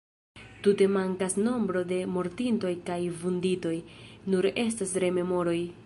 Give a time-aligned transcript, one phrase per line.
[0.67, 3.75] Tute mankas nombro de mortintoj kaj vunditoj,
[4.35, 5.59] nur estas rememoroj.